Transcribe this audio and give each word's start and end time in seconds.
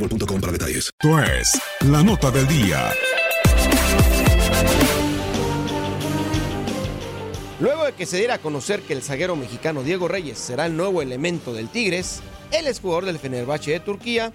boostmobile.com 0.00 0.40
para 0.40 0.52
detalles. 0.52 0.90
Esto 1.00 1.22
es 1.22 1.60
la 1.88 2.02
nota 2.02 2.30
del 2.30 2.46
día. 2.48 2.90
Luego 7.60 7.84
de 7.84 7.92
que 7.92 8.06
se 8.06 8.16
diera 8.16 8.34
a 8.34 8.38
conocer 8.38 8.80
que 8.80 8.94
el 8.94 9.02
zaguero 9.02 9.36
mexicano 9.36 9.82
Diego 9.82 10.08
Reyes 10.08 10.38
será 10.38 10.64
el 10.64 10.76
nuevo 10.76 11.02
elemento 11.02 11.52
del 11.52 11.68
Tigres, 11.68 12.20
él 12.52 12.66
es 12.66 12.80
jugador 12.80 13.04
del 13.04 13.18
Fenerbahce 13.18 13.72
de 13.72 13.80
Turquía, 13.80 14.32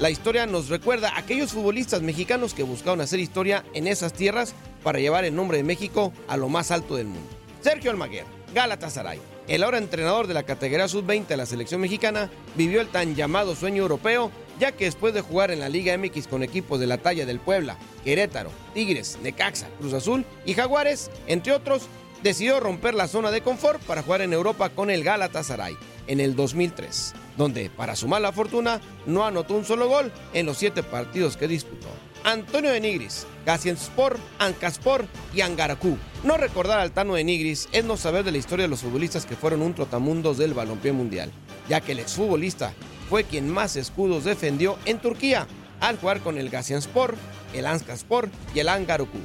la 0.00 0.10
historia 0.10 0.46
nos 0.46 0.68
recuerda 0.68 1.10
a 1.10 1.18
aquellos 1.18 1.52
futbolistas 1.52 2.02
mexicanos 2.02 2.52
que 2.52 2.64
buscaron 2.64 3.00
hacer 3.00 3.20
historia 3.20 3.64
en 3.74 3.86
esas 3.86 4.12
tierras 4.12 4.54
para 4.82 4.98
llevar 4.98 5.24
el 5.24 5.36
nombre 5.36 5.58
de 5.58 5.62
México 5.62 6.12
a 6.26 6.36
lo 6.36 6.48
más 6.48 6.72
alto 6.72 6.96
del 6.96 7.06
mundo. 7.06 7.28
Sergio 7.60 7.92
Almaguer, 7.92 8.24
Galatasaray. 8.52 9.33
El 9.46 9.62
ahora 9.62 9.76
entrenador 9.76 10.26
de 10.26 10.32
la 10.32 10.44
categoría 10.44 10.88
sub-20 10.88 11.26
de 11.26 11.36
la 11.36 11.44
selección 11.44 11.80
mexicana 11.80 12.30
vivió 12.54 12.80
el 12.80 12.88
tan 12.88 13.14
llamado 13.14 13.54
sueño 13.54 13.82
europeo, 13.82 14.30
ya 14.58 14.72
que 14.72 14.86
después 14.86 15.12
de 15.12 15.20
jugar 15.20 15.50
en 15.50 15.60
la 15.60 15.68
Liga 15.68 15.96
MX 15.98 16.28
con 16.28 16.42
equipos 16.42 16.80
de 16.80 16.86
la 16.86 16.96
talla 16.96 17.26
del 17.26 17.40
Puebla, 17.40 17.76
Querétaro, 18.04 18.50
Tigres, 18.72 19.18
Necaxa, 19.22 19.68
Cruz 19.78 19.92
Azul 19.92 20.24
y 20.46 20.54
Jaguares, 20.54 21.10
entre 21.26 21.52
otros, 21.52 21.88
decidió 22.22 22.58
romper 22.58 22.94
la 22.94 23.06
zona 23.06 23.30
de 23.30 23.42
confort 23.42 23.82
para 23.82 24.02
jugar 24.02 24.22
en 24.22 24.32
Europa 24.32 24.70
con 24.70 24.90
el 24.90 25.04
Galatasaray 25.04 25.76
en 26.06 26.20
el 26.20 26.36
2003, 26.36 27.14
donde, 27.36 27.70
para 27.70 27.96
su 27.96 28.08
mala 28.08 28.32
fortuna, 28.32 28.80
no 29.06 29.24
anotó 29.24 29.54
un 29.54 29.64
solo 29.64 29.88
gol 29.88 30.12
en 30.32 30.46
los 30.46 30.58
siete 30.58 30.82
partidos 30.82 31.36
que 31.36 31.48
disputó. 31.48 31.88
Antonio 32.24 32.70
de 32.70 32.80
Nigris, 32.80 33.26
Gaziantepspor, 33.44 34.18
Ancaspor 34.38 35.06
y 35.34 35.42
Angaracú. 35.42 35.98
No 36.22 36.38
recordar 36.38 36.80
al 36.80 36.92
Tano 36.92 37.14
de 37.14 37.24
Nigris 37.24 37.68
es 37.72 37.84
no 37.84 37.98
saber 37.98 38.24
de 38.24 38.32
la 38.32 38.38
historia 38.38 38.64
de 38.64 38.70
los 38.70 38.80
futbolistas 38.80 39.26
que 39.26 39.36
fueron 39.36 39.60
un 39.60 39.74
trotamundos 39.74 40.38
del 40.38 40.54
balompié 40.54 40.92
mundial, 40.92 41.30
ya 41.68 41.82
que 41.82 41.92
el 41.92 41.98
exfutbolista 41.98 42.72
fue 43.10 43.24
quien 43.24 43.50
más 43.50 43.76
escudos 43.76 44.24
defendió 44.24 44.78
en 44.86 44.98
Turquía 44.98 45.46
al 45.80 45.98
jugar 45.98 46.20
con 46.20 46.38
el 46.38 46.48
Gaziantepspor, 46.48 47.14
el 47.52 47.66
Ancaspor 47.66 48.30
y 48.54 48.60
el 48.60 48.70
Angaracú. 48.70 49.18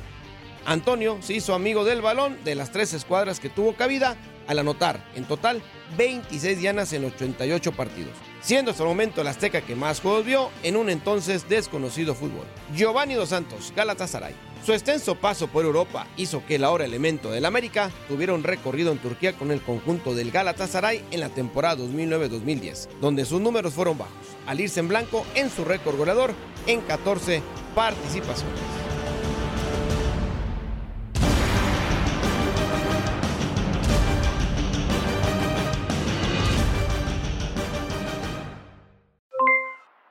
Antonio 0.66 1.18
se 1.22 1.34
hizo 1.34 1.56
amigo 1.56 1.86
del 1.86 2.02
balón 2.02 2.38
de 2.44 2.56
las 2.56 2.72
tres 2.72 2.94
escuadras 2.94 3.40
que 3.40 3.50
tuvo 3.50 3.76
cabida 3.76 4.18
al 4.50 4.60
anotar 4.60 5.02
en 5.16 5.26
total 5.26 5.62
26 5.96 6.60
dianas 6.60 6.92
en 6.92 7.06
88 7.06 7.72
partidos, 7.72 8.14
siendo 8.42 8.72
hasta 8.72 8.84
el 8.84 8.90
momento 8.90 9.22
el 9.22 9.28
azteca 9.28 9.62
que 9.62 9.76
más 9.76 10.02
juegos 10.02 10.26
vio 10.26 10.50
en 10.64 10.76
un 10.76 10.90
entonces 10.90 11.48
desconocido 11.48 12.16
fútbol. 12.16 12.46
Giovanni 12.76 13.14
Dos 13.14 13.30
Santos, 13.30 13.72
Galatasaray. 13.76 14.34
Su 14.66 14.74
extenso 14.74 15.16
paso 15.16 15.48
por 15.48 15.64
Europa 15.64 16.06
hizo 16.18 16.44
que 16.46 16.56
el 16.56 16.66
ahora 16.66 16.84
elemento 16.84 17.32
del 17.32 17.46
América 17.46 17.92
tuviera 18.10 18.34
un 18.34 18.44
recorrido 18.44 18.92
en 18.92 18.98
Turquía 18.98 19.34
con 19.34 19.52
el 19.52 19.62
conjunto 19.62 20.14
del 20.14 20.32
Galatasaray 20.32 21.06
en 21.12 21.22
la 21.22 21.30
temporada 21.30 21.78
2009-2010, 21.78 22.90
donde 23.00 23.24
sus 23.24 23.40
números 23.40 23.74
fueron 23.74 23.98
bajos, 23.98 24.14
al 24.48 24.60
irse 24.60 24.80
en 24.80 24.90
blanco 24.90 25.26
en 25.36 25.50
su 25.50 25.64
récord 25.64 25.96
goleador 25.96 26.34
en 26.68 26.82
14 26.82 27.42
participaciones. 27.74 28.79